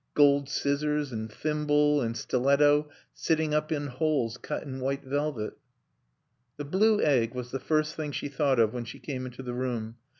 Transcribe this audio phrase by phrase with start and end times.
[0.15, 5.59] Gold scissors and thimble and stiletto sitting up in holes cut in white velvet.
[6.57, 9.53] The blue egg was the first thing she thought of when she came into the
[9.53, 9.97] room.